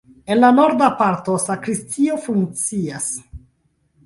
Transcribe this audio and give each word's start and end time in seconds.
En 0.35 0.39
la 0.43 0.47
norda 0.59 0.87
parto 1.01 1.35
sakristio 1.43 2.17
funkcias. 2.25 3.13